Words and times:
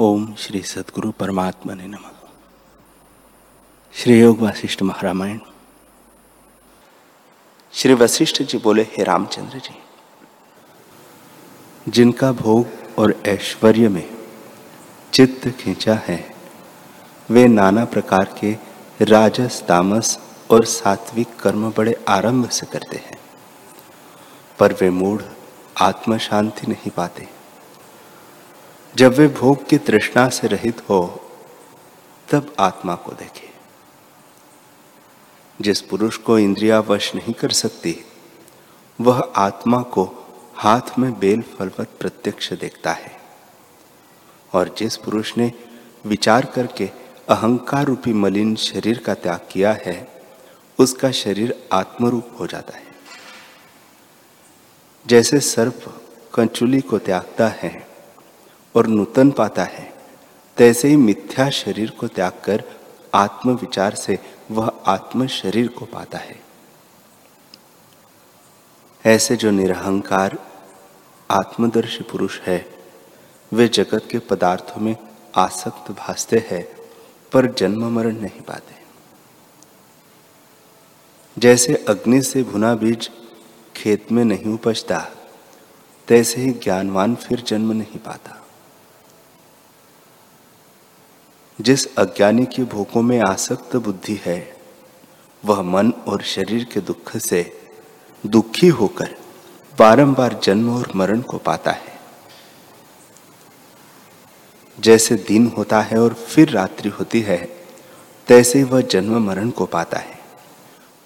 ओम 0.00 0.34
श्री 0.34 0.62
सदगुरु 0.62 1.10
परमात्मा 1.10 1.74
ने 1.74 1.86
नम। 1.86 2.04
श्री 3.94 4.20
योग 4.20 4.40
वशिष्ठ 4.40 4.82
महारामायण। 4.82 5.38
श्री 7.72 7.94
वशिष्ठ 7.94 8.42
जी 8.42 8.58
बोले, 8.58 8.82
हे 8.82 9.04
रामचंद्र 9.04 9.58
जी, 9.58 9.74
जिनका 11.88 12.32
भोग 12.32 12.66
और 12.98 13.22
ऐश्वर्य 13.26 13.88
में 13.88 14.18
चित्त 15.12 15.48
खींचा 15.48 15.94
है, 15.94 16.34
वे 17.30 17.46
नाना 17.46 17.84
प्रकार 17.84 18.34
के 18.40 18.56
राजस, 19.04 19.62
तामस 19.68 20.18
और 20.50 20.64
सात्विक 20.64 21.36
कर्म 21.36 21.72
बड़े 21.76 22.04
आरंभ 22.08 22.48
से 22.48 22.66
करते 22.66 22.96
हैं, 22.96 23.18
पर 24.58 24.72
वे 24.72 24.90
मूढ़ 24.90 25.22
आत्म 25.78 26.18
शांति 26.18 26.66
नहीं 26.66 26.90
पाते। 26.90 27.37
जब 28.96 29.12
वे 29.12 29.28
भोग 29.28 29.68
की 29.68 29.78
तृष्णा 29.78 30.28
से 30.28 30.46
रहित 30.46 30.80
हो, 30.80 31.30
तब 32.30 32.54
आत्मा 32.58 32.94
को 32.94 33.12
देखे। 33.12 33.50
जिस 35.60 35.80
पुरुष 35.80 36.16
को 36.16 36.38
इंद्रिया 36.38 36.80
वश 36.80 37.14
नहीं 37.14 37.34
कर 37.34 37.50
सकती, 37.50 38.04
वह 39.00 39.32
आत्मा 39.36 39.82
को 39.82 40.16
हाथ 40.54 40.98
में 40.98 41.18
बेल 41.18 41.42
फलवत 41.42 41.88
प्रत्यक्ष 42.00 42.52
देखता 42.52 42.92
है। 42.92 43.20
और 44.52 44.74
जिस 44.78 44.96
पुरुष 44.96 45.38
ने 45.38 45.52
विचार 46.06 46.44
करके 46.44 46.90
अहंकार 47.28 47.84
रूपी 47.84 48.12
मलिन 48.12 48.56
शरीर 48.56 48.98
का 48.98 49.14
त्याग 49.14 49.48
किया 49.50 49.72
है, 49.72 50.22
उसका 50.78 51.10
शरीर 51.10 51.68
आत्मरूप 51.72 52.28
हो 52.40 52.46
जाता 52.46 52.78
है। 52.78 52.86
जैसे 55.06 55.40
सर्प 55.40 56.04
कंचुली 56.34 56.80
को 56.80 56.98
त्यागता 56.98 57.48
है 57.48 57.87
और 58.74 58.86
नूतन 58.86 59.30
पाता 59.30 59.64
है। 59.64 59.94
तैसे 60.56 60.88
ही 60.88 60.96
मिथ्या 60.96 61.50
शरीर 61.50 61.90
को 61.90 62.08
त्याग 62.08 62.32
कर 62.44 62.64
आत्म 63.14 63.50
विचार 63.50 63.94
से 63.94 64.18
वह 64.50 64.72
आत्म 64.86 65.26
शरीर 65.26 65.68
को 65.68 65.84
पाता 65.84 66.18
है। 66.18 66.40
ऐसे 69.06 69.36
जो 69.36 69.50
निरहंकार 69.50 70.38
आत्मदर्शी 71.30 72.04
पुरुष 72.04 72.40
है, 72.40 72.78
वे 73.52 73.68
जगत 73.68 74.08
के 74.10 74.18
पदार्थों 74.18 74.80
में 74.80 74.96
आसक्त 75.36 75.90
भासते 75.90 76.46
हैं, 76.50 76.68
पर 77.32 77.52
जन्म 77.52 77.88
मरण 77.88 78.16
नहीं 78.16 78.40
पाते। 78.40 78.74
जैसे 81.38 81.84
अग्नि 81.88 82.22
से 82.22 82.42
भुना 82.42 82.74
बीज 82.74 83.10
खेत 83.76 84.12
में 84.12 84.24
नहीं 84.24 84.54
उपजता, 84.54 85.10
तैसे 86.08 86.40
ही 86.40 86.50
ज्ञानवान 86.50 87.14
फिर 87.14 87.40
जन्म 87.40 87.72
नहीं 87.72 87.98
पाता। 87.98 88.47
जिस 91.60 91.96
अज्ञानी 91.96 92.46
की 92.46 92.64
भोगों 92.64 93.02
में 93.02 93.20
आसक्त 93.20 93.76
बुद्धि 93.76 94.20
है, 94.24 94.56
वह 95.44 95.62
मन 95.62 95.90
और 95.90 96.22
शरीर 96.22 96.64
के 96.64 96.80
दुख 96.80 97.16
से 97.16 97.70
दुखी 98.26 98.68
होकर 98.68 99.16
बारंबार 99.78 100.40
जन्म 100.42 100.76
और 100.76 100.92
मरण 100.96 101.20
को 101.20 101.38
पाता 101.38 101.70
है। 101.70 102.00
जैसे 104.80 105.14
दिन 105.14 105.52
होता 105.56 105.80
है 105.80 105.98
और 105.98 106.14
फिर 106.14 106.50
रात्रि 106.50 106.88
होती 106.88 107.20
है, 107.20 107.66
तैसे 108.26 108.64
वह 108.64 108.80
जन्म 108.80 109.26
मरण 109.26 109.50
को 109.50 109.66
पाता 109.66 109.98
है। 109.98 110.18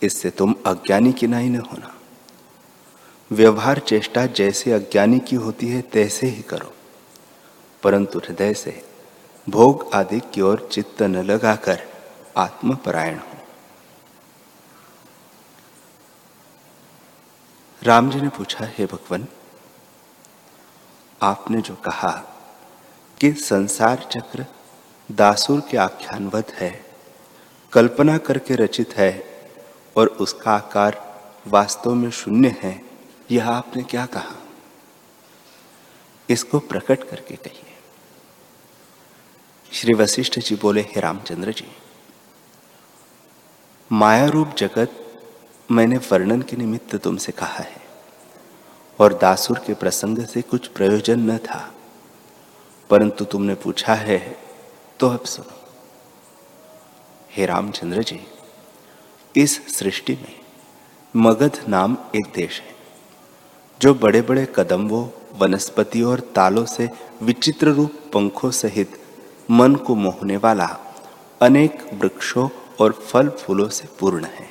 इससे 0.03 0.31
तुम 0.31 0.55
अज्ञानी 0.66 1.12
की 1.12 1.27
नहीं 1.27 1.50
न 1.50 1.56
होना। 1.56 1.94
व्यवहार 3.33 3.78
चेष्टा 3.78 4.27
जैसे 4.27 4.72
अज्ञानी 4.72 5.19
की 5.19 5.37
होती 5.37 5.69
है, 5.69 5.83
तैसे 5.83 6.27
ही 6.27 6.42
करो। 6.42 6.72
परंतु 7.83 8.19
हृदय 8.19 8.55
से 8.55 8.92
भोग 9.48 9.91
आदि 9.95 10.21
की 10.35 10.41
ओर 10.41 10.69
चित्त 10.73 11.03
न 11.03 11.23
लगाकर 11.23 11.81
आत्मपरायण 12.37 13.19
हो। 13.19 13.37
राम 17.83 18.11
जी 18.11 18.21
ने 18.21 18.28
पूछा, 18.28 18.65
हे 18.65 18.87
भगवान, 18.87 19.27
आपने 21.22 21.61
जो 21.61 21.75
कहा 21.75 22.11
कि 23.21 23.33
संसार 23.33 24.09
चक्र 24.12 24.47
दासुर 25.12 25.61
के 25.71 25.77
आख्यानवत 25.77 26.50
है, 26.50 26.71
कल्पना 27.72 28.19
करके 28.19 28.55
रचित 28.55 28.93
है 28.93 29.12
और 29.97 30.06
उसका 30.06 30.53
आकार 30.53 31.00
वास्तव 31.47 31.95
में 31.95 32.11
शून्य 32.11 32.56
है, 32.62 32.81
यह 33.31 33.50
आपने 33.50 33.83
क्या 33.83 34.06
कहा? 34.06 34.34
इसको 36.28 36.59
प्रकट 36.59 37.09
करके 37.11 37.37
कहिए। 37.37 37.72
श्री 39.72 39.93
वशिष्ठ 39.94 40.38
जी 40.38 40.55
बोले, 40.55 40.81
हे 40.83 41.00
रामचंद्र 41.00 41.53
जी 41.53 41.66
माया 43.91 44.27
रूप 44.27 44.55
जगत 44.59 44.99
मैंने 45.71 45.97
वर्णन 46.10 46.43
के 46.43 46.56
निमित्त 46.56 46.94
तुमसे 46.97 47.33
कहा 47.33 47.62
है 47.62 47.81
और 48.99 49.15
दासुर 49.19 49.59
के 49.66 49.75
प्रसंग 49.75 50.25
से 50.27 50.43
कुछ 50.43 50.66
प्रयोजन 50.69 51.21
न 51.31 51.38
था, 51.38 51.62
परंतु 52.91 53.25
तुमने 53.25 53.55
पूछा 53.55 53.94
है 53.94 54.19
तो 55.00 55.09
अब 55.09 55.25
सुनो। 55.27 55.59
हे 57.31 57.47
रामचंद्र 57.47 58.03
जी, 58.03 58.21
इस 59.34 59.60
सृष्टि 59.78 60.15
में 60.15 60.34
मगध 61.15 61.65
नाम 61.69 61.97
एक 62.16 62.33
देश 62.34 62.60
है, 62.60 62.75
जो 63.81 63.94
बड़े 63.97 64.22
बड़े 64.22 64.47
कदम्बों 64.56 65.06
वनस्पति 65.39 66.03
और 66.03 66.21
तालों 66.34 66.65
से 66.69 66.91
विचित्र 67.22 67.72
रूप 67.72 68.00
पंखों 68.12 68.50
सहित 68.59 69.00
मन 69.50 69.75
को 69.76 69.94
मोहने 69.94 70.36
वाला 70.36 70.66
अनेक 71.41 71.82
वृक्षों 71.92 72.48
और 72.80 72.92
फल 72.92 73.28
फूलों 73.28 73.69
से 73.69 73.88
पूर्ण 74.00 74.25
है, 74.25 74.48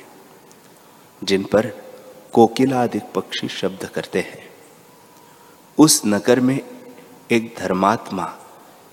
जिन 1.22 1.44
पर 1.44 1.66
कोकिला 2.32 2.82
आदि 2.82 3.00
पक्षी 3.14 3.48
शब्द 3.48 3.84
करते 3.84 4.20
हैं। 4.20 4.50
उस 5.78 6.02
नगर 6.06 6.40
में 6.40 6.58
एक 7.30 7.54
धर्मात्मा 7.58 8.24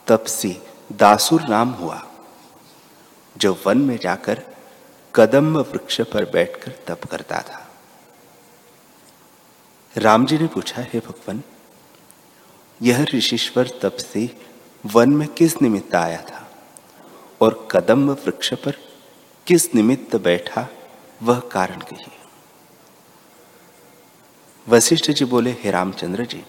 तपसी 0.07 0.55
दासुर 0.91 1.41
नाम 1.41 1.69
हुआ, 1.69 2.03
जो 3.37 3.57
वन 3.65 3.77
में 3.77 3.97
जाकर 3.97 4.41
कदम्ब 5.15 5.57
वृक्ष 5.57 6.01
पर 6.01 6.25
बैठकर 6.25 6.71
तप 6.87 7.05
करता 7.05 7.41
था। 7.41 7.65
राम 9.95 10.25
जी 10.25 10.37
ने 10.37 10.47
पूछा, 10.47 10.81
हे 10.81 10.99
भगवान, 10.99 11.41
यह 12.81 13.03
ऋषिश्वर 13.03 13.69
तपसी 13.81 14.29
वन 14.85 15.09
में 15.09 15.27
किस 15.27 15.61
निमित्त 15.61 15.95
आया 15.95 16.21
था? 16.21 16.47
और 17.41 17.67
कदम 17.71 18.09
वृक्ष 18.09 18.53
पर 18.53 18.77
किस 19.47 19.75
निमित्त 19.75 20.15
बैठा? 20.15 20.67
वह 21.23 21.39
कारण 21.39 21.79
कहिए 21.79 22.15
वशिष्ठ 24.67 25.11
जी 25.11 25.25
बोले, 25.25 25.51
हे 25.51 25.71
रामचंद्र 25.71 26.25
जी, 26.25 26.43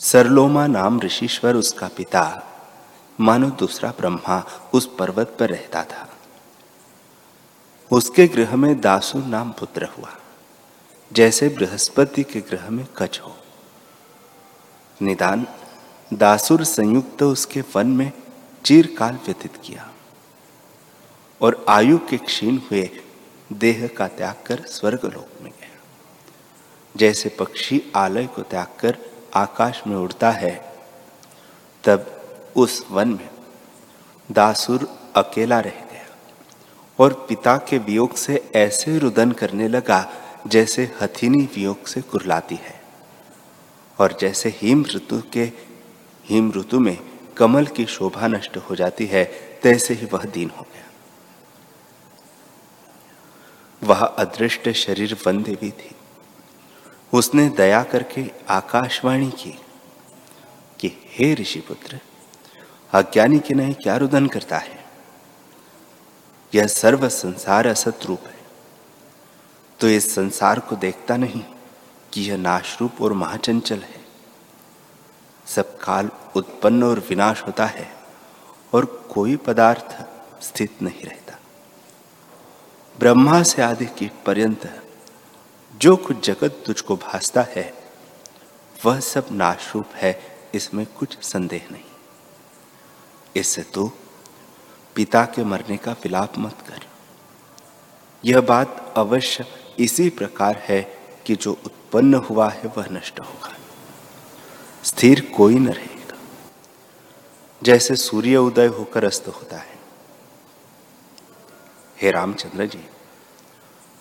सरलोमा 0.00 0.66
नाम 0.66 1.00
ऋषिश्वर 1.00 1.56
उसका 1.56 1.88
पिता, 1.88 2.22
मानो 3.20 3.50
दूसरा 3.50 3.90
ब्रह्मा 3.90 4.44
उस 4.72 4.96
पर्वत 4.98 5.36
पर 5.40 5.48
रहता 5.48 5.84
था। 5.84 6.08
उसके 7.90 8.26
गृह 8.26 8.56
में 8.56 8.80
दासु 8.80 9.18
नाम 9.18 9.52
पुत्र 9.52 9.84
हुआ, 9.84 10.10
जैसे 11.12 11.48
बृहस्पति 11.48 12.22
के 12.22 12.40
ग्रह 12.40 12.70
में 12.70 12.86
कच 12.96 13.20
हो। 13.20 13.36
निदान 15.02 15.46
दासुर 16.12 16.64
संयुक्त 16.64 17.22
उसके 17.22 17.60
वन 17.74 17.86
में 17.86 18.12
चिरकाल 18.64 19.14
व्यतीत 19.14 19.56
किया 19.64 19.90
और 21.40 21.64
आयु 21.68 21.98
के 21.98 22.16
क्षीण 22.16 22.56
हुए 22.56 22.88
देह 23.52 23.86
का 23.86 24.08
त्याग 24.08 24.42
कर 24.46 24.60
स्वर्ग 24.66 25.04
लोक 25.04 25.42
में 25.42 25.50
गया। 25.50 25.68
जैसे 26.96 27.28
पक्षी 27.28 27.82
आलय 27.96 28.26
को 28.26 28.42
त्याग 28.42 28.66
कर 28.80 28.98
आकाश 29.34 29.82
में 29.86 29.96
उड़ता 29.96 30.30
है, 30.30 30.74
तब 31.84 32.16
उस 32.56 32.86
वन 32.90 33.08
में 33.08 33.30
दासुर 34.32 34.88
अकेला 35.16 35.60
रह 35.60 35.80
गया 35.92 36.06
और 36.98 37.26
पिता 37.28 37.56
के 37.56 37.78
वियोग 37.78 38.14
से 38.14 38.50
ऐसे 38.54 38.98
रुदन 38.98 39.32
करने 39.32 39.68
लगा 39.68 40.12
जैसे 40.46 40.90
हथिनी 41.00 41.42
वियोग 41.54 41.86
से 41.86 42.00
कुरलाती 42.00 42.54
है 42.54 42.80
और 43.98 44.16
जैसे 44.20 44.54
हिम 44.56 44.84
ऋतु 44.84 45.22
के 45.32 45.69
हिम 46.30 46.52
ऋतु 46.56 46.80
में 46.80 46.98
कमल 47.36 47.66
की 47.66 47.86
शोभा 47.86 48.26
नष्ट 48.26 48.56
हो 48.56 48.76
जाती 48.76 49.06
है, 49.06 49.24
तैसे 49.62 49.94
ही 49.94 50.06
वह 50.06 50.24
दिन 50.24 50.50
हो 50.58 50.62
गया। 50.62 50.86
वह 53.82 54.00
अदृष्ट 54.04 54.68
शरीर 54.68 55.18
वन 55.26 55.42
देवी 55.42 55.70
थी। 55.70 55.90
उसने 57.14 57.48
दया 57.48 57.82
करके 57.82 58.30
आकाशवाणी 58.48 59.30
की 59.30 59.58
कि, 60.80 60.92
हे 61.06 61.34
ऋषिपुत्र, 61.34 62.00
अज्ञानी 62.92 63.38
के 63.38 63.54
नहीं 63.54 63.74
क्या 63.74 63.96
रुदन 63.96 64.26
करता 64.26 64.58
है? 64.58 64.84
यह 66.54 66.66
सर्व 66.66 67.08
संसार 67.08 67.66
असत 67.66 67.98
रूप 68.06 68.20
है। 68.26 68.40
तो 69.80 69.88
इस 69.88 70.14
संसार 70.14 70.60
को 70.60 70.76
देखता 70.76 71.16
नहीं 71.16 71.44
कि 72.12 72.22
यह 72.22 72.36
नाशरूप 72.36 73.02
और 73.02 73.12
महाचंचल 73.12 73.78
है। 73.78 74.00
सब 75.46 75.78
काल 75.78 76.10
उत्पन्न 76.36 76.82
और 76.82 76.98
विनाश 76.98 77.42
होता 77.42 77.66
है 77.66 77.94
और 78.74 78.84
कोई 78.84 79.36
पदार्थ 79.36 80.06
स्थित 80.42 80.82
नहीं 80.82 81.02
रहता। 81.04 81.38
ब्रह्मा 82.98 83.42
से 83.42 83.62
आदि 83.62 83.86
की 83.86 84.10
पर्यंत 84.26 84.82
जो 85.80 85.96
कुछ 85.96 86.26
जगत 86.26 86.62
तुझको 86.66 86.96
भासता 86.96 87.42
है, 87.42 87.74
वह 88.84 89.00
सब 89.00 89.26
नाशरूप 89.32 89.86
है, 89.94 90.22
इसमें 90.54 90.86
कुछ 90.86 91.18
संदेह 91.18 91.68
नहीं। 91.72 91.84
इससे 93.36 93.62
तो 93.62 93.92
पिता 94.94 95.24
के 95.24 95.44
मरने 95.44 95.76
का 95.76 95.92
विलाप 95.92 96.38
मत 96.38 96.56
कर। 96.68 96.80
यह 98.24 98.40
बात 98.40 98.94
अवश्य 98.96 99.44
इसी 99.78 100.08
प्रकार 100.10 100.56
है 100.56 100.80
कि 101.26 101.36
जो 101.36 101.52
उत्पन्न 101.52 102.14
हुआ 102.14 102.48
है, 102.48 102.72
वह 102.76 102.86
नष्ट 102.92 103.20
होगा। 103.20 103.56
स्थिर 104.84 105.32
कोई 105.36 105.54
न 105.54 105.68
रहेगा 105.68 105.99
जैसे 107.62 107.96
सूर्य 107.96 108.36
उदय 108.36 108.66
होकर 108.66 109.04
अस्त 109.04 109.28
होता 109.28 109.56
है। 109.56 109.78
हे 112.02 112.10
रामचंद्र 112.10 112.66
जी, 112.66 112.84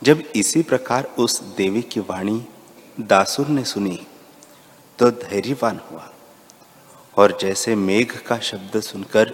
जब 0.03 0.23
इसी 0.35 0.61
प्रकार 0.63 1.03
उस 1.19 1.41
देवी 1.41 1.81
की 1.81 1.99
वाणी 1.99 2.45
दासुर 2.99 3.47
ने 3.47 3.63
सुनी 3.63 4.07
तो 4.99 5.11
धैर्यवान 5.11 5.79
हुआ। 5.91 6.09
और 7.17 7.37
जैसे 7.41 7.75
मेघ 7.75 8.17
का 8.17 8.39
शब्द 8.39 8.79
सुनकर 8.79 9.33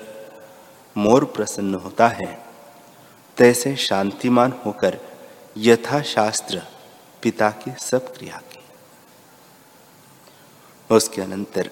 मोर 0.98 1.26
प्रसन्न 1.26 1.76
होता 1.76 2.08
है, 2.08 2.46
तैसे 3.38 3.76
शांतिमान 3.76 4.54
होकर 4.66 5.00
यथा 5.58 6.02
शास्त्र 6.02 6.62
पिता 7.22 7.50
की 7.50 7.72
सब 7.80 8.14
क्रिया 8.18 8.42
की। 8.52 8.60
उसके 10.96 11.22
अनंतर 11.22 11.70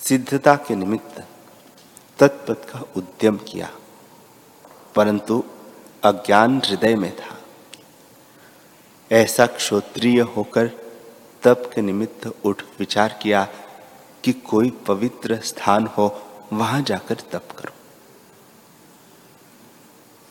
सिद्धता 0.00 0.54
के 0.56 0.74
निमित्त 0.74 1.26
तत्पथ 2.18 2.70
का 2.70 2.80
उद्यम 2.96 3.36
किया, 3.36 3.70
परंतु 4.94 5.42
अज्ञान 6.04 6.60
हृदय 6.64 6.94
में 6.96 7.14
था। 7.16 7.36
ऐसा 9.10 9.46
क्षोत्रिय 9.46 10.20
होकर 10.36 10.70
तप 11.42 11.70
के 11.74 11.80
निमित्त 11.82 12.26
उठ 12.44 12.62
विचार 12.78 13.18
किया 13.22 13.46
कि 14.24 14.32
कोई 14.32 14.70
पवित्र 14.86 15.40
स्थान 15.40 15.86
हो, 15.86 16.06
वहाँ 16.52 16.82
जाकर 16.82 17.14
तप 17.32 17.48
करो। 17.58 17.74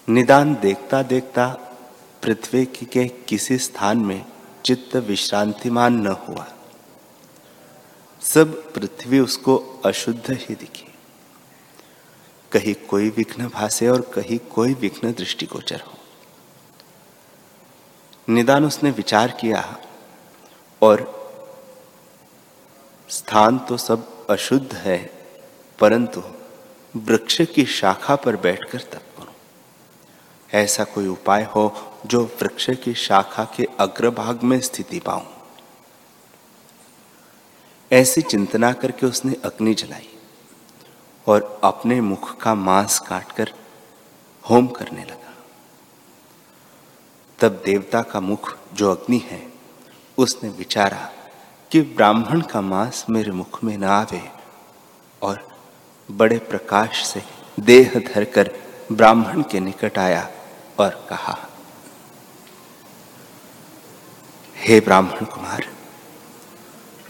निदान 0.08 0.56
देखता 0.56 1.02
देखता 1.04 1.48
पृथ्वी 2.24 2.66
के 2.66 3.08
किसी 3.08 3.58
स्थान 3.58 3.98
में 3.98 4.26
चित्त 4.66 4.96
विश्रांतिमान 4.96 5.94
न 6.02 6.08
हुआ। 6.20 6.46
सब 8.22 8.74
पृथ्वी 8.74 9.20
उसको 9.20 9.58
अशुद्ध 9.86 10.32
ही 10.32 10.56
दिखी। 10.56 10.91
कहीं 12.52 12.74
कोई 12.90 13.10
विघ्न 13.10 13.48
भासे 13.48 13.88
और 13.88 14.02
कहीं 14.16 14.38
कोई 14.40 14.74
विघ्न 14.74 15.12
दृष्टिगोचर 15.12 15.82
हो। 15.82 15.94
निदान 18.30 18.66
उसने 18.66 18.92
विचार 18.92 19.32
किया 19.32 19.80
और 20.82 21.04
स्थान 23.10 23.58
तो 23.60 23.78
सब 23.78 24.28
अशुद्ध 24.30 24.74
है, 24.74 24.98
परंतु 25.80 26.24
वृक्ष 26.96 27.42
की 27.56 27.66
शाखा 27.66 28.16
पर 28.16 28.36
बैठकर 28.36 28.80
तप 28.82 29.04
करो। 29.18 29.34
ऐसा 30.50 30.84
कोई 30.84 31.08
उपाय 31.08 31.44
हो 31.44 31.74
जो 32.06 32.24
वृक्ष 32.42 32.70
की 32.84 32.94
शाखा 32.94 33.44
के 33.58 33.68
अग्रभाग 33.80 34.44
में 34.44 34.60
स्थिति 34.62 35.00
पाऊँ? 35.00 35.26
ऐसी 37.92 38.22
चिंतना 38.22 38.74
करके 38.74 39.06
उसने 39.06 39.36
अग्नि 39.46 39.74
जलाई। 39.74 40.11
और 41.28 41.60
अपने 41.64 42.00
मुख 42.02 42.36
का 42.38 42.54
मांस 42.56 43.00
काटकर 43.00 43.52
होम 44.44 44.68
करने 44.68 45.04
लगा। 45.04 45.34
तब 47.40 47.62
देवता 47.66 48.02
का 48.02 48.20
मुख 48.20 48.56
जो 48.74 48.92
अग्नि 48.92 49.22
है, 49.26 49.42
उसने 50.18 50.50
विचारा 50.50 51.10
कि 51.72 51.82
ब्राह्मण 51.82 52.42
का 52.42 52.62
मांस 52.62 53.06
मेरे 53.10 53.32
मुख 53.32 53.64
में 53.64 53.78
न 53.78 53.84
आवे 53.84 54.22
और 55.22 55.48
बड़े 56.10 56.38
प्रकाश 56.40 57.06
से 57.06 57.22
देह 57.60 58.00
धरकर 58.08 58.52
ब्राह्मण 58.92 59.42
के 59.42 59.60
निकट 59.60 59.98
आया 59.98 60.30
और 60.80 61.06
कहा, 61.10 61.38
हे 64.56 64.80
ब्राह्मण 64.80 65.26
कुमार, 65.26 65.66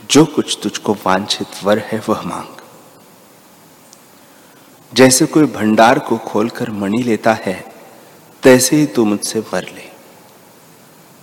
जो 0.09 0.25
कुछ 0.25 0.57
तुझको 0.63 0.93
वांछित 1.05 1.63
वर 1.63 1.79
है 1.79 2.01
वह 2.09 2.21
मांग। 2.21 2.60
जैसे 4.93 5.25
कोई 5.25 5.45
भंडार 5.45 5.99
को 5.99 6.17
खोलकर 6.17 6.69
मणि 6.71 7.01
लेता 7.03 7.33
है, 7.33 7.73
तैसे 8.43 8.75
ही 8.75 8.85
तू 8.85 9.05
मुझसे 9.05 9.39
वर 9.39 9.63
ले। 9.63 9.89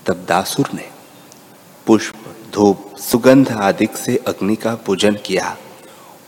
तब 0.07 0.25
दासुर 0.29 0.69
ने 0.75 0.89
पुष्प, 1.87 2.37
धूप, 2.53 2.97
सुगंध 2.97 3.51
आदि 3.53 3.89
से 3.97 4.17
अग्नि 4.17 4.57
का 4.57 4.75
पूजन 4.75 5.15
किया 5.27 5.57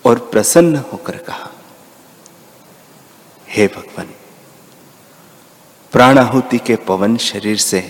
और 0.04 0.18
प्रसन्न 0.32 0.76
होकर 0.92 1.16
कहा, 1.16 1.50
हे 3.48 3.66
भगवान, 3.66 4.08
प्राणाहुति 5.92 6.58
के 6.58 6.76
पवन 6.76 7.16
शरीर 7.16 7.56
से 7.56 7.80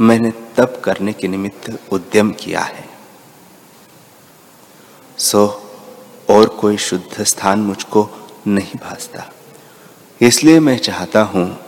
मैंने 0.00 0.30
तप 0.56 0.80
करने 0.84 1.12
के 1.12 1.28
निमित्त 1.28 1.78
उद्यम 1.92 2.30
किया 2.32 2.60
है। 2.60 2.88
सो 5.18 5.46
और 6.30 6.48
कोई 6.48 6.76
शुद्ध 6.76 7.24
स्थान 7.24 7.58
मुझको 7.58 8.08
नहीं 8.46 8.78
भासता। 8.80 9.32
इसलिए 10.22 10.60
मैं 10.60 10.78
चाहता 10.78 11.22
हूँ 11.22 11.58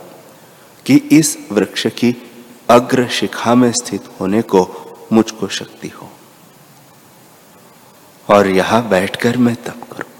कि 0.85 0.95
इस 0.95 1.37
वृक्ष 1.51 1.87
की 1.87 2.31
अग्र 2.69 3.07
शिखा 3.07 3.55
में 3.55 3.71
स्थित 3.71 4.03
होने 4.19 4.41
को 4.41 4.69
मुझको 5.11 5.47
शक्ति 5.47 5.87
हो। 5.87 6.09
और 8.29 8.47
यहाँ 8.47 8.89
बैठकर 8.89 9.37
मैं 9.37 9.55
तप 9.55 9.81
करूँ। 9.91 10.11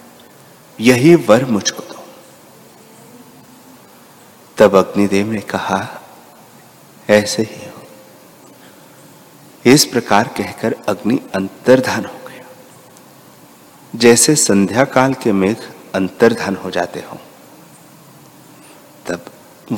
यही 0.80 1.16
वर 1.16 1.46
मुझको 1.46 1.84
दो। 1.84 2.04
तब 4.58 4.76
अग्निदेव 4.76 5.32
ने 5.32 5.42
कहा, 5.42 6.02
ऐसे 7.10 7.44
ही 7.44 7.70
हो। 7.70 7.84
इस 9.66 9.86
प्रकार 9.86 10.28
कहकर 10.28 10.76
अग्नि 10.88 11.20
अंतर्धान 11.36 12.06
हो 12.06 12.28
गया। 12.28 12.46
जैसे 13.96 14.36
संध्या 14.36 14.86
काल 14.86 15.14
के 15.14 15.32
मेघ 15.32 15.58
अंतर्धान 15.94 16.56
हो 16.56 16.72
जाते 16.72 17.00
हो। 17.00 17.18
तब 19.06 19.26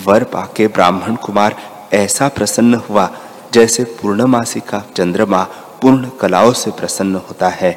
वर 0.06 0.24
पाके 0.24 0.68
ब्राह्मण 0.68 1.16
कुमार 1.16 1.56
ऐसा 1.94 2.28
प्रसन्न 2.28 2.76
हुआ 2.90 3.10
जैसे 3.54 3.84
पूर्णमासी 4.00 4.60
का 4.60 4.80
चंद्रमा 4.98 5.44
पूर्ण 5.82 6.10
कलाओं 6.20 6.54
से 6.54 6.72
प्रसन्न 6.72 7.16
होता 7.30 7.50
है 7.50 7.74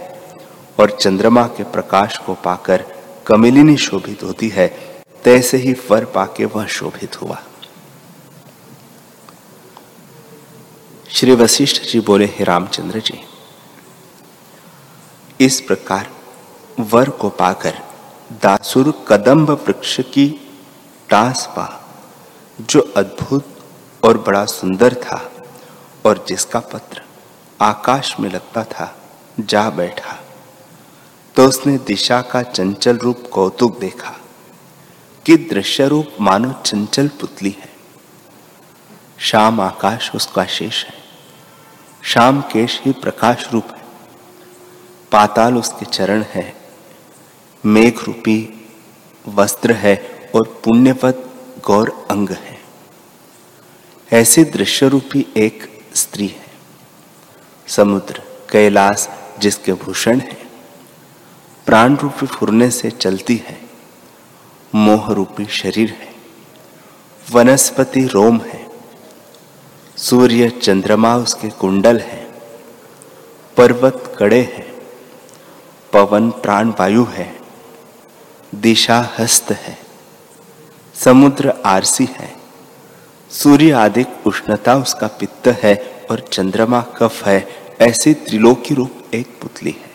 और 0.81 0.91
चंद्रमा 0.91 1.47
के 1.47 1.65
प्रकाश 1.65 2.19
को 2.19 2.35
पाकर 2.35 2.85
कमिलिनी 3.27 3.77
शोभित 3.77 4.23
होती 4.23 4.49
है, 4.49 4.67
तैसे 5.25 5.57
ही 5.57 5.73
वर 5.91 6.05
पाके 6.05 6.45
वह 6.45 6.67
शोभित 6.67 7.21
हुआ। 7.23 7.41
श्री 11.11 11.35
वशिष्ठ 11.35 11.83
जी 11.83 12.01
बोले, 12.01 12.27
हे 12.27 12.45
रामचंद्र 12.45 13.01
जी, 13.01 13.21
इस 15.41 15.61
प्रकार 15.61 16.09
वर 16.81 17.11
को 17.11 17.29
पाकर 17.31 17.79
दासुर 18.33 19.05
कदम्ब 19.09 19.51
वृक्ष 19.51 20.01
की 20.01 20.29
टास 21.09 21.47
पा, 21.57 21.67
जो 22.61 22.81
अद्भुत 22.97 23.47
और 24.03 24.19
बड़ा 24.19 24.45
सुंदर 24.45 24.95
था 24.95 25.31
और 26.07 26.25
जिसका 26.29 26.61
पत्र 26.61 27.03
आकाश 27.61 28.15
में 28.21 28.31
लगता 28.31 28.65
था, 28.65 28.95
जा 29.41 29.71
बैठा। 29.71 30.19
तो 31.37 31.47
उसने 31.49 31.79
दिशा 31.79 32.21
का 32.23 32.43
चंचल 32.43 32.97
रूप 32.97 33.23
कौतुक 33.33 33.79
देखा 33.79 34.15
कि 35.27 35.37
दृश्य 35.37 35.89
रूप 35.89 36.17
मानो 36.21 36.53
चंचल 36.67 37.09
पुतली 37.09 37.57
है। 37.61 37.71
शाम 39.19 39.61
आकाश 39.61 40.15
उसका 40.15 40.45
शेष 40.45 40.85
है, 40.85 40.95
शाम 42.03 42.41
केश 42.43 42.81
ही 42.85 42.93
प्रकाश 42.93 43.49
रूप 43.53 43.73
है, 43.73 43.83
पाताल 45.13 45.57
उसके 45.57 45.87
चरण 45.87 46.23
है 46.23 46.58
मेघ 47.65 47.95
रूपी 48.05 48.37
वस्त्र 49.29 49.73
है 49.73 49.97
और 50.35 50.61
पुण्यवत 50.65 51.25
गौर 51.65 51.89
अंग 52.11 52.31
है। 52.31 52.59
ऐसी 54.13 54.45
दृश्य 54.45 54.89
रूपी 54.89 55.27
एक 55.37 55.69
स्त्री 55.95 56.27
है। 56.27 56.47
समुद्र, 57.67 58.23
कैलाश 58.51 59.09
जिसके 59.39 59.73
भूषण 59.73 60.21
है 60.21 60.37
प्राण 61.67 61.97
रूपी 61.97 62.27
फुरने 62.27 62.71
से 62.71 62.91
चलती 62.91 63.37
है 63.37 63.59
मोह 64.75 65.13
रूपी 65.13 65.45
शरीर 65.53 65.91
है, 65.91 66.15
वनस्पति 67.33 68.05
रोम 68.07 68.41
है, 68.41 68.67
सूर्य 69.97 70.49
चंद्रमा 70.51 71.17
उसके 71.17 71.51
कुंडल 71.51 71.99
है, 71.99 72.23
पर्वत 73.57 74.15
कड़े 74.19 74.41
हैं, 74.55 74.67
पवन 75.93 76.31
प्राण 76.31 76.71
वायु 76.71 77.05
है। 77.05 77.29
दिशा 78.55 79.11
हस्त 79.19 79.51
है। 79.51 79.79
समुद्र 80.95 81.55
आरसी 81.67 82.05
है। 82.05 82.37
सूर्य 83.31 83.73
आदि 83.73 84.05
उष्णता 84.27 84.77
उसका 84.77 85.07
पित्त 85.07 85.49
है 85.49 86.07
और 86.11 86.21
चंद्रमा 86.21 86.81
कफ 86.81 87.23
है। 87.27 87.49
ऐसी 87.81 88.15
त्रिलोकी 88.15 88.75
रूप 88.75 89.15
एक 89.15 89.41
पुतली 89.41 89.71
है। 89.71 89.89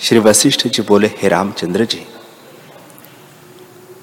श्री 0.00 0.18
वशिष्ठ 0.18 0.68
जी 0.68 0.82
बोले, 0.82 1.06
हे 1.06 1.28
रामचंद्र 1.28 1.84
जी, 1.84 2.06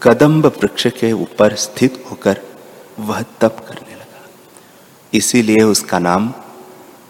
कदम्ब 0.03 0.45
वृक्ष 0.45 0.87
के 0.87 1.11
ऊपर 1.11 1.55
स्थित 1.55 2.03
होकर 2.11 2.41
वह 2.99 3.21
तप 3.21 3.65
करने 3.69 3.95
लगा। 3.95 4.29
इसीलिए 5.13 5.63
उसका 5.63 5.99
नाम 5.99 6.33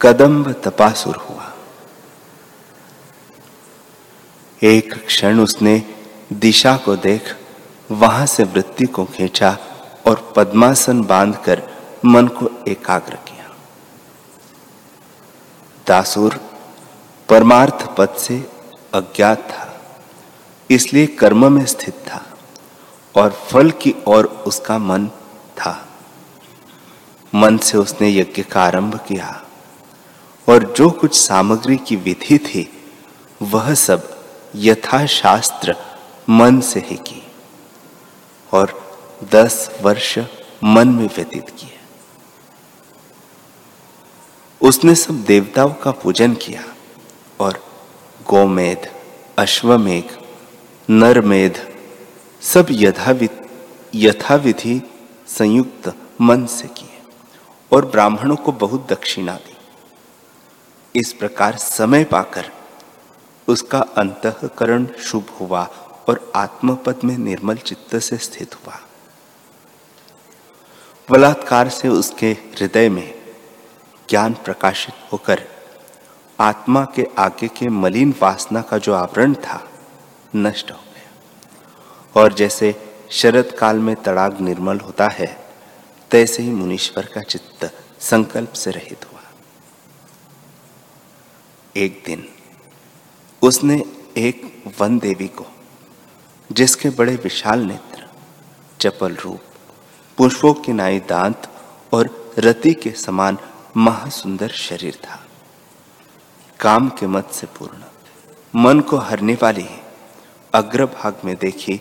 कदम्ब 0.01 0.51
तपासुर 0.51 1.15
हुआ। 1.15 1.46
एक 4.61 4.93
क्षण 5.05 5.39
उसने 5.39 5.81
दिशा 6.33 6.75
को 6.77 6.95
देख, 6.95 7.35
वहाँ 7.91 8.25
से 8.25 8.43
वृत्ति 8.43 8.85
को 8.85 9.05
खींचा 9.05 9.57
और 10.07 10.33
पद्मासन 10.35 11.01
बांधकर 11.01 11.61
मन 12.05 12.27
को 12.27 12.49
एकाग्र 12.67 13.15
किया। 13.15 13.55
दासुर 15.87 16.39
परमार्थ 17.29 17.85
पद 17.95 18.15
से 18.15 18.37
अज्ञात 18.93 19.47
था, 19.51 19.79
इसलिए 20.69 21.05
कर्म 21.07 21.51
में 21.51 21.65
स्थित 21.65 21.93
था 22.07 22.25
और 23.15 23.31
फल 23.51 23.71
की 23.71 23.95
ओर 24.07 24.25
उसका 24.47 24.77
मन 24.77 25.07
था। 25.57 25.87
मन 27.33 27.57
से 27.57 27.77
उसने 27.77 28.09
यज्ञ 28.09 28.43
का 28.43 28.63
आरंभ 28.63 28.99
किया 29.07 29.45
और 30.47 30.73
जो 30.77 30.89
कुछ 30.91 31.15
सामग्री 31.15 31.77
की 31.77 31.95
विधि 31.95 32.37
थी, 32.37 32.69
वह 33.41 33.73
सब 33.73 34.16
यथाशास्त्र 34.55 35.75
मन 36.29 36.59
से 36.59 36.79
ही 36.79 36.95
की 36.95 37.23
और 38.53 38.73
दस 39.31 39.79
वर्ष 39.81 40.19
मन 40.63 40.87
में 40.87 41.07
व्यतीत 41.07 41.49
किए। 41.49 41.79
उसने 44.61 44.95
सब 44.95 45.23
देवताओं 45.23 45.73
का 45.73 45.91
पूजन 45.91 46.33
किया 46.33 46.63
और 47.39 47.63
गोमेध 48.27 48.91
अश्वमेघ, 49.39 50.03
नरमेध, 50.89 51.73
सब 52.41 52.67
यथाविधि 52.71 54.07
यथाविधि 54.07 54.81
संयुक्त 55.27 55.93
मन 56.21 56.45
से 56.45 56.67
किए 56.67 57.01
और 57.71 57.85
ब्राह्मणों 57.85 58.35
को 58.35 58.51
बहुत 58.51 58.87
दक्षिणा 58.89 59.35
दी। 59.35 59.57
इस 60.95 61.13
प्रकार 61.13 61.55
समय 61.55 62.03
पाकर 62.03 62.51
उसका 63.47 63.79
अंतकरण 63.79 64.85
शुभ 64.85 65.29
हुआ 65.39 65.63
और 66.09 66.31
आत्मपद 66.35 66.99
में 67.03 67.17
निर्मल 67.17 67.57
चित्त 67.57 67.95
से 67.95 68.17
स्थित 68.17 68.55
हुआ। 68.55 68.79
बलात्कार 71.11 71.69
से 71.69 71.87
उसके 71.87 72.31
हृदय 72.31 72.89
में 72.89 73.35
ज्ञान 74.09 74.33
प्रकाशित 74.33 74.95
होकर 75.11 75.43
आत्मा 76.39 76.85
के 76.95 77.07
आगे 77.17 77.47
के 77.47 77.67
मलिन 77.67 78.15
वासना 78.21 78.61
का 78.61 78.77
जो 78.77 78.93
आवरण 78.93 79.33
था, 79.33 79.69
नष्ट 80.35 80.71
हो 80.71 80.77
गया। 80.77 82.21
और 82.21 82.33
जैसे 82.33 82.93
शरद 83.11 83.51
काल 83.59 83.75
में 83.75 83.95
तड़ाग 83.95 84.41
निर्मल 84.41 84.77
होता 84.77 85.07
है, 85.07 85.49
तैसे 86.11 86.43
ही 86.43 86.49
मुनीश्वर 86.49 87.05
का 87.05 87.21
चित्त 87.21 87.83
संकल्प 87.99 88.53
से 88.53 88.71
रहित 88.71 89.05
हुआ। 89.05 89.21
एक 91.75 92.03
दिन 92.05 92.29
उसने 93.41 93.83
एक 94.17 94.63
वन 94.79 94.99
देवी 94.99 95.27
को, 95.27 95.45
जिसके 96.51 96.89
बड़े 96.89 97.15
विशाल 97.15 97.59
नेत्र, 97.59 98.07
चपल 98.79 99.15
रूप, 99.15 99.41
पुष्पों 100.17 100.53
के 100.53 100.73
नाई 100.73 100.99
दांत 100.99 101.49
और 101.93 102.33
रति 102.39 102.73
के 102.73 102.91
समान 102.91 103.37
महासुंदर 103.77 104.49
शरीर 104.49 104.95
था। 104.95 105.23
काम 106.59 106.89
के 106.89 107.07
मत 107.07 107.29
से 107.31 107.47
पूर्ण, 107.47 107.83
मन 108.55 108.79
को 108.79 108.97
हरने 108.97 109.33
वाली 109.33 109.67
अग्रभाग 110.53 111.21
में 111.25 111.35
देखी 111.35 111.77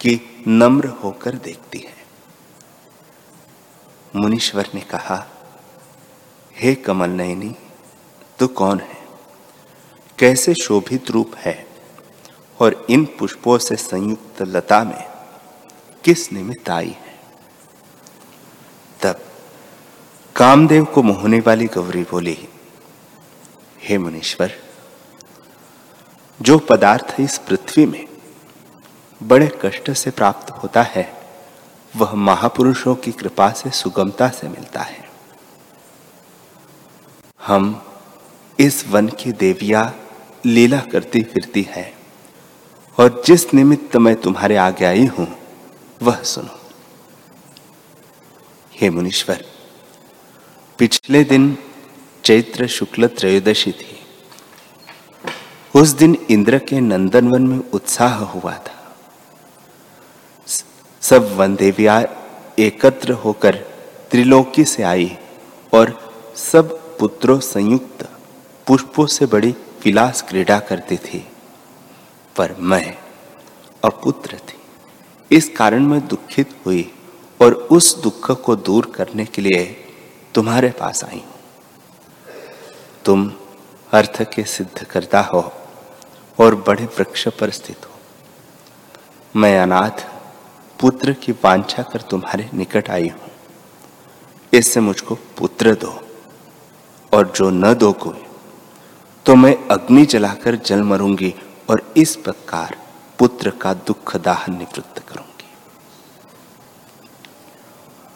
कि 0.00 0.20
नम्र 0.48 0.88
होकर 0.88 1.34
देखती 1.34 1.78
है। 1.78 1.94
मुनीश्वर 4.16 4.68
ने 4.74 4.80
कहा, 4.80 5.26
हे 6.54 6.74
कमल 6.74 7.10
नयनी 7.10 7.54
तू 8.38 8.46
कौन 8.46 8.80
है? 8.80 9.03
कैसे 10.18 10.54
शोभित 10.54 11.10
रूप 11.10 11.34
है 11.36 11.66
और 12.60 12.86
इन 12.90 13.04
पुष्पों 13.04 13.58
से 13.58 13.76
संयुक्त 13.76 14.42
लता 14.42 14.84
में 14.84 15.08
किस 16.04 16.32
निमित्त 16.32 16.70
आई 16.70 16.88
है? 16.88 17.20
तब 19.02 19.20
कामदेव 20.36 20.84
को 20.84 21.02
मोहने 21.02 21.40
वाली 21.40 21.66
गौरी 21.66 22.02
बोली, 22.02 22.48
हे 23.80 23.98
मुनीश्वर, 23.98 24.52
जो 26.42 26.58
पदार्थ 26.58 27.20
इस 27.20 27.38
पृथ्वी 27.38 27.86
में 27.86 28.08
बड़े 29.22 29.58
कष्ट 29.62 29.90
से 29.90 30.10
प्राप्त 30.10 30.50
होता 30.50 30.82
है, 30.82 31.26
वह 31.96 32.14
महापुरुषों 32.14 32.94
की 32.94 33.12
कृपा 33.12 33.50
से 33.50 33.70
सुगमता 33.70 34.28
से 34.28 34.48
मिलता 34.48 34.80
है। 34.80 35.10
हम 37.46 37.82
इस 38.60 38.88
वन 38.88 39.08
की 39.08 39.32
देविया 39.32 39.92
लीला 40.46 40.78
करती 40.80 41.22
फिरती 41.22 41.62
है। 41.70 41.92
और 42.98 43.22
जिस 43.26 43.54
निमित्त 43.54 43.96
मैं 43.96 44.14
तुम्हारे 44.16 44.56
आगे 44.56 44.84
आई 44.84 45.06
हूँ, 45.06 45.26
वह 46.02 46.22
सुनो। 46.22 46.60
हे 48.72 48.90
मुनीश्वर, 48.90 49.44
पिछले 50.78 51.24
दिन 51.24 51.56
चैत्र 52.24 52.66
शुक्ल 52.66 53.06
त्रयोदशी 53.06 53.72
थी। 53.72 53.98
उस 55.80 55.88
दिन 55.88 56.16
इंद्र 56.30 56.58
के 56.58 56.80
नंदनवन 56.80 57.46
में 57.46 57.70
उत्साह 57.70 58.14
हुआ 58.14 58.52
था। 58.52 58.96
सब 61.02 61.34
वन 61.36 61.56
देविया 61.56 62.00
एकत्र 62.58 63.12
होकर 63.12 63.56
त्रिलोकी 64.10 64.64
से 64.64 64.82
आई 64.82 65.16
और 65.74 66.12
सब 66.36 66.98
पुत्रों 66.98 67.40
संयुक्त 67.40 68.08
पुष्पों 68.66 69.06
से 69.06 69.26
बड़ी 69.26 69.54
विलास 69.84 70.22
क्रीड़ा 70.22 70.58
करती 70.60 70.96
थी, 70.96 71.18
पर 72.36 72.54
मैं 72.60 72.96
अपुत्र 73.82 74.36
थी। 74.42 74.58
इस 75.30 75.48
कारण 75.56 75.82
मैं 75.82 76.00
दुखित 76.08 76.54
हुई 76.66 76.90
और 77.40 77.54
उस 77.72 78.02
दुख 78.02 78.30
को 78.40 78.56
दूर 78.58 78.90
करने 78.94 79.24
के 79.24 79.42
लिए 79.42 79.64
तुम्हारे 80.34 80.70
पास 80.70 81.04
आई 81.04 81.22
तुम 83.04 83.30
अर्थ 83.90 84.22
के 84.34 84.44
सिद्ध 84.46 84.84
करता 84.84 85.20
हो 85.22 85.42
और 86.38 86.54
बड़े 86.68 86.84
वृक्ष 86.98 87.28
पर 87.40 87.50
स्थित 87.50 87.84
हो। 87.84 89.40
मैं 89.40 89.58
अनाथ 89.60 90.06
पुत्र 90.78 91.12
की 91.14 91.32
वांछा 91.44 91.82
कर 91.82 92.00
तुम्हारे 92.00 92.48
निकट 92.54 92.90
आई 92.90 93.08
हूँ। 93.08 93.30
इससे 94.52 94.80
मुझको 94.80 95.14
पुत्र 95.38 95.74
दो 95.74 95.98
और 97.12 97.32
जो 97.36 97.50
न 97.50 97.74
दो 97.74 97.92
कोई 97.92 98.23
तो 99.26 99.34
मैं 99.34 99.56
अग्नि 99.68 100.04
जलाकर 100.04 100.56
जल 100.56 100.82
मरूँगी 100.82 101.34
और 101.70 101.82
इस 101.96 102.14
प्रकार 102.16 102.76
पुत्र 103.18 103.50
का 103.50 103.72
दुख 103.74 104.16
दाह 104.16 104.46
निवृत्त 104.50 104.98
करूँगी। 105.08 105.46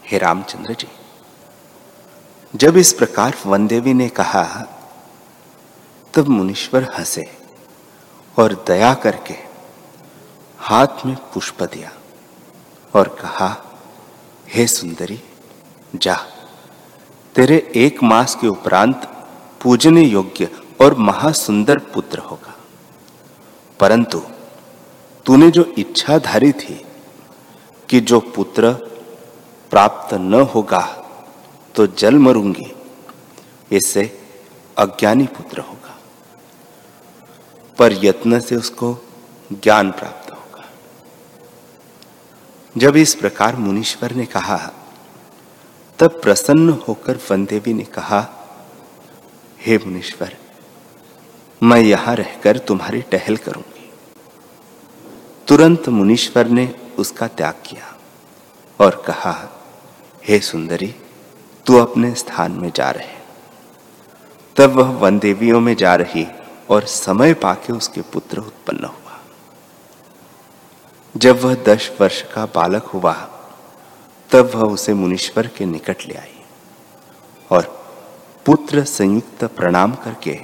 हे 0.05 0.19
रामचंद्र 0.19 0.75
जी, 0.75 0.89
जब 2.55 2.77
इस 2.77 2.93
प्रकार 2.93 3.37
वनदेवी 3.47 3.95
ने 3.95 4.09
कहा, 4.09 4.45
तब 6.15 6.29
मुनीश्वर 6.29 6.89
हंसे 6.99 7.27
और 8.37 8.55
दया 8.69 8.95
करके 8.95 9.35
हाथ 10.59 11.07
में 11.07 11.17
पुष्प 11.35 11.63
दिया 11.65 11.93
और 12.95 13.09
कहा, 13.21 13.51
हे 14.49 14.67
सुंदरी, 14.67 15.21
जा, 15.97 16.15
तेरे 17.35 17.71
एक 17.77 18.03
मास 18.03 18.35
के 18.35 18.49
उपरांत 18.49 19.11
पूजने 19.63 20.03
योग्य 20.03 20.49
और 20.81 20.95
महासुंदर 20.95 21.79
पुत्र 21.79 22.19
होगा। 22.19 22.55
परंतु 23.81 24.23
तूने 25.27 25.51
जो 25.51 25.65
इच्छाधारी 25.79 26.53
थी 26.53 26.87
कि 27.89 28.01
जो 28.01 28.21
पुत्र 28.21 28.73
प्राप्त 29.71 30.15
न 30.15 30.35
होगा 30.35 30.81
तो 31.75 31.87
जल 31.87 32.15
मरूँगी। 32.15 32.73
इससे 33.73 34.21
अज्ञानी 34.79 35.25
पुत्र 35.25 35.59
होगा। 35.59 35.99
पर 37.79 38.05
यत्न 38.05 38.41
से 38.41 38.57
उसको 38.57 38.99
ज्ञान 39.53 39.91
प्राप्त 39.91 40.31
होगा। 40.31 40.65
जब 42.77 42.97
इस 42.97 43.15
प्रकार 43.15 43.57
मुनीश्वर 43.57 44.13
ने 44.13 44.27
कहा, 44.27 44.73
तब 45.99 46.21
प्रसन्न 46.23 46.69
होकर 46.69 47.19
वनदेवी 47.31 47.73
ने 47.73 47.85
कहा, 47.85 48.29
हे 49.61 49.79
मुनीश्वर 49.79 50.37
मैं 51.63 51.81
यहाँ 51.81 52.15
रहकर 52.17 52.59
तुम्हारी 52.59 53.01
टहल 53.03 53.37
करूँगी। 53.37 53.91
तुरंत 55.49 55.89
मुनीश्वर 55.89 56.49
ने 56.49 56.67
उसका 56.99 57.27
त्याग 57.29 57.55
किया 57.67 57.97
और 58.81 59.03
कहा, 59.07 59.33
हे 60.23 60.39
सुंदरी, 60.41 60.95
तू 61.67 61.77
अपने 61.77 62.15
स्थान 62.15 62.53
में 62.53 62.71
जा 62.77 62.91
रहे 62.91 63.17
तब 64.57 64.71
वह 64.71 64.91
वन 64.99 65.19
देवियों 65.19 65.61
में 65.61 65.75
जा 65.77 65.95
रही 65.95 66.27
और 66.71 66.85
समय 66.85 67.35
पाके 67.35 67.73
उसके 67.73 68.01
पुत्र 68.13 68.39
उत्पन्न 68.39 68.85
हुआ। 68.85 69.19
जब 71.15 71.41
वह 71.41 71.55
दस 71.65 71.91
वर्ष 72.01 72.23
का 72.35 72.45
बालक 72.47 72.85
हुआ, 72.85 73.13
तब 74.31 74.51
वह 74.55 74.63
उसे 74.65 74.95
मुनीश्वर 74.95 75.47
के 75.47 75.65
निकट 75.65 76.07
ले 76.07 76.15
आई 76.15 76.43
और 77.51 77.63
पुत्र 78.47 78.85
संयुक्त 78.85 79.45
प्रणाम 79.57 79.95
करके 79.95 80.39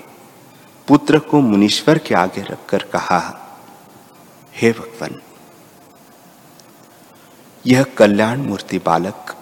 पुत्र 0.89 1.19
को 1.19 1.41
मुनीश्वर 1.41 1.99
के 1.99 2.15
आगे 2.15 2.43
रखकर 2.43 2.83
कहा, 2.83 3.41
हे 4.55 4.73
भगवान, 4.73 5.23
यह 7.67 7.83
कल्याण 7.83 8.43
मूर्ति 8.43 8.79
बालक, 8.79 9.37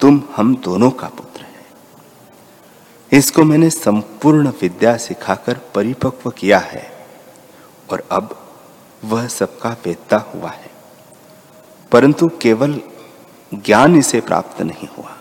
तुम 0.00 0.22
हम 0.36 0.56
दोनों 0.56 0.90
का 0.90 1.08
पुत्र 1.08 1.40
है। 1.40 1.66
इसको 3.12 3.44
मैंने 3.44 3.70
संपूर्ण 3.70 4.48
विद्या 4.48 4.96
सिखाकर 4.96 5.60
परिपक्व 5.74 6.30
किया 6.30 6.58
है 6.58 7.06
और 7.90 8.08
अब 8.12 8.54
वह 9.04 9.28
सबका 9.28 9.70
वेदता 9.70 10.16
हुआ 10.16 10.50
है। 10.50 10.70
परंतु 11.92 12.30
केवल 12.42 12.80
ज्ञान 13.54 13.96
इसे 13.96 14.20
प्राप्त 14.20 14.62
नहीं 14.62 14.88
हुआ, 14.98 15.18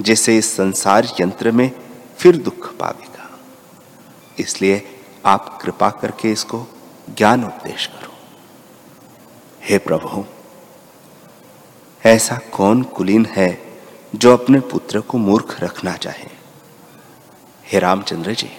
जिसे 0.00 0.38
इस 0.38 0.56
संसार 0.56 1.08
यंत्र 1.20 1.50
में 1.50 1.70
फिर 2.18 2.36
दुख 2.36 2.76
पावेगा 2.76 3.05
इसलिए 4.38 5.00
आप 5.26 5.58
कृपा 5.62 5.90
करके 5.90 6.32
इसको 6.32 6.66
ज्ञान 7.16 7.44
उपदेश 7.44 7.86
करो। 7.86 8.12
हे 9.62 9.78
प्रभु, 9.78 10.24
ऐसा 12.04 12.36
कौन 12.52 12.82
कुलीन 12.82 13.26
है 13.26 13.80
जो 14.14 14.32
अपने 14.32 14.60
पुत्र 14.60 15.00
को 15.00 15.18
मूर्ख 15.18 15.60
रखना 15.60 15.96
चाहे? 15.96 16.28
हे 17.64 17.78
रामचंद्र 17.78 18.34
जी, 18.34 18.50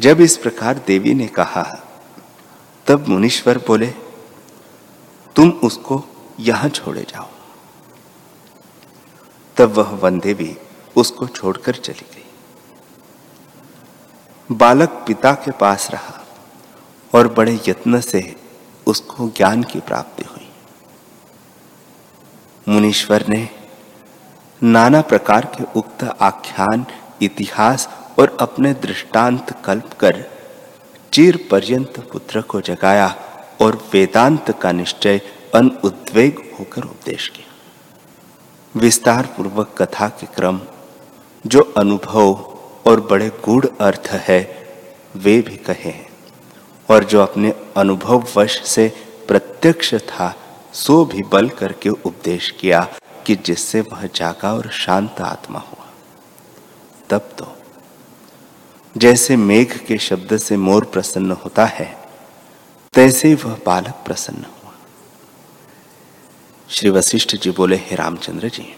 जब 0.00 0.20
इस 0.20 0.36
प्रकार 0.36 0.78
देवी 0.86 1.14
ने 1.14 1.26
कहा, 1.26 1.62
तब 2.86 3.08
मुनीश्वर 3.08 3.58
बोले, 3.58 3.86
तुम 5.36 5.50
उसको 5.64 6.02
यहाँ 6.40 6.68
छोड़े 6.68 7.02
जाओ। 7.02 7.28
तब 9.56 9.72
वह 9.72 9.90
वन 9.96 10.18
देवी 10.20 10.56
उसको 10.96 11.26
छोड़कर 11.26 11.74
चली 11.74 12.06
गई। 12.14 12.24
बालक 14.52 15.04
पिता 15.06 15.32
के 15.32 15.50
पास 15.50 15.90
रहा 15.90 16.24
और 17.14 17.28
बड़े 17.28 17.60
यत्न 17.68 18.00
से 18.00 18.36
उसको 18.86 19.28
ज्ञान 19.28 19.62
की 19.62 19.80
प्राप्ति 19.80 20.24
हुई। 20.24 20.48
मुनीश्वर 22.68 23.26
ने 23.28 23.48
नाना 24.62 25.00
प्रकार 25.00 25.44
के 25.44 25.64
उक्त 25.78 26.04
आख्यान, 26.04 26.86
इतिहास 27.22 27.88
और 28.18 28.36
अपने 28.40 28.74
दृष्टांत 28.74 29.62
कल्प 29.64 29.92
कर 29.92 30.24
चिर 31.12 31.48
पर्यंत 31.50 32.10
पुत्र 32.12 32.40
को 32.40 32.60
जगाया 32.60 33.16
और 33.62 33.88
वेदांत 33.92 34.60
का 34.60 34.72
निश्चय 34.72 35.20
अन 35.54 35.78
उद्वेग 35.84 36.56
होकर 36.58 36.82
उपदेश 36.82 37.28
किया। 37.28 38.80
विस्तार 38.80 39.26
पूर्वक 39.26 39.74
कथा 39.78 40.08
के 40.08 40.26
क्रम, 40.26 40.60
जो 41.46 41.60
अनुभव 41.76 42.53
और 42.86 43.00
बड़े 43.00 43.28
गूढ़ 43.28 43.66
अर्थ 43.80 44.08
है, 44.12 44.68
वे 45.16 45.40
भी 45.40 45.56
कहे 45.56 45.90
हैं। 45.90 46.08
और 46.90 47.04
जो 47.04 47.20
अपने 47.20 47.54
अनुभव 47.76 48.26
वश 48.36 48.62
से 48.62 48.88
प्रत्यक्ष 49.28 49.94
था, 49.94 50.34
सो 50.72 51.04
भी 51.04 51.22
बल 51.22 51.48
करके 51.48 51.88
उपदेश 51.88 52.50
किया 52.50 52.88
कि 53.26 53.36
जिससे 53.36 53.80
वह 53.80 54.06
जागा 54.06 54.54
और 54.54 54.70
शांत 54.70 55.20
आत्मा 55.20 55.58
हुआ। 55.58 55.86
तब 57.10 57.30
तो 57.38 57.56
जैसे 58.96 59.36
मेघ 59.36 59.78
के 59.78 59.98
शब्द 59.98 60.36
से 60.36 60.56
मोर 60.56 60.84
प्रसन्न 60.84 61.32
होता 61.32 61.64
है, 61.64 61.98
तैसे 62.94 63.34
वह 63.34 63.58
बालक 63.66 64.02
प्रसन्न 64.06 64.44
हुआ। 64.44 64.74
श्री 66.68 66.90
वशिष्ठ 66.90 67.36
जी 67.36 67.50
बोले, 67.50 67.76
हे 67.76 67.96
रामचंद्र 67.96 68.48
जी, 68.48 68.76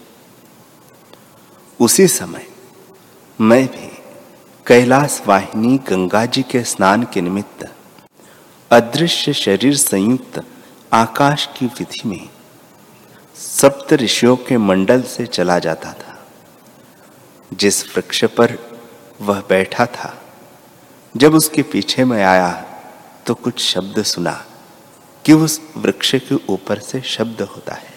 उसी 1.79 2.07
समय 2.07 2.47
मैं 3.41 3.67
भी 3.67 3.96
कैलाश 4.67 5.21
वाहिनी 5.27 5.77
गंगा 5.89 6.25
जी 6.25 6.41
के 6.43 6.61
स्नान 6.63 7.03
के 7.03 7.21
निमित्त 7.21 7.63
अदृश्य 8.71 9.33
शरीर 9.33 9.75
संयुक्त 9.75 10.39
आकाश 10.93 11.45
की 11.57 11.65
विधि 11.67 12.01
में 12.05 12.29
सप्त 13.35 13.93
ऋषियों 13.93 14.35
के 14.37 14.57
मंडल 14.57 15.01
से 15.01 15.25
चला 15.27 15.57
जाता 15.59 15.93
था। 15.93 16.17
जिस 17.53 17.83
वृक्ष 17.85 18.23
पर 18.37 18.57
वह 19.21 19.39
बैठा 19.49 19.85
था, 19.85 20.13
जब 21.15 21.35
उसके 21.35 21.63
पीछे 21.63 22.05
में 22.05 22.23
आया 22.23 22.51
तो 23.25 23.33
कुछ 23.33 23.59
शब्द 23.59 24.01
सुना 24.03 24.35
कि 25.25 25.33
उस 25.35 25.59
वृक्ष 25.77 26.15
के 26.23 26.35
ऊपर 26.49 26.79
से 26.79 27.01
शब्द 27.05 27.41
होता 27.45 27.75
है। 27.75 27.95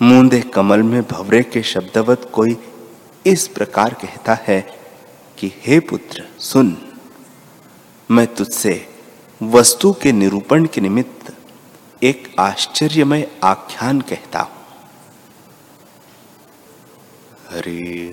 मूंदे 0.00 0.40
कमल 0.54 0.82
में 0.84 1.02
भवरे 1.02 1.42
के 1.42 1.62
शब्दवत 1.64 2.30
कोई 2.32 2.56
इस 3.26 3.48
प्रकार 3.48 3.94
कहता 3.94 4.38
है 4.42 4.83
कि, 5.38 5.52
हे 5.56 5.80
पुत्र, 5.80 6.28
सुन। 6.38 6.76
मैं 8.10 8.34
तुझसे 8.34 8.88
वस्तु 9.42 9.92
के 9.92 10.12
निरूपण 10.12 10.66
के 10.66 10.80
निमित्त 10.80 11.34
एक 12.02 12.36
आश्चर्यमय 12.38 13.30
आख्यान 13.44 14.00
कहता 14.00 14.40
हूँ। 14.40 14.54
हरि 17.50 17.60
हरि 17.60 18.12